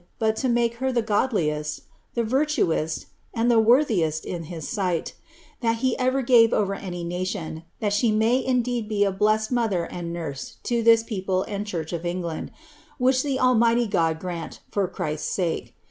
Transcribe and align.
but 0.17 0.35
to 0.35 0.49
make 0.49 0.77
her 0.77 0.87
ilie 0.91 1.05
goilliesl, 1.05 1.81
the 2.15 2.23
tvim^tl. 2.23 3.05
and 3.35 3.51
the 3.51 3.61
worihii 3.61 4.25
ii 4.25 4.31
in 4.33 4.45
his 4.45 4.67
sight, 4.67 5.13
that 5.59 5.75
he 5.85 5.95
over 5.97 6.23
gave 6.23 6.51
over 6.51 6.73
any 6.73 7.03
nation, 7.03 7.61
tliat 7.79 7.91
she 7.91 8.11
may 8.11 8.43
indeed 8.43 8.89
be 8.89 9.05
a 9.05 9.13
biefW 9.13 9.51
mother 9.51 9.83
and 9.85 10.11
nurse 10.11 10.55
to 10.63 10.81
this 10.81 11.03
people 11.03 11.43
and 11.43 11.67
chureb 11.67 11.93
of 11.93 12.03
England, 12.03 12.49
which 12.97 13.21
the 13.21 13.39
Almighty 13.39 13.85
God 13.85 14.19
grant, 14.19 14.61
for 14.71 14.87
Christ's 14.87 15.29
sake. 15.29 15.75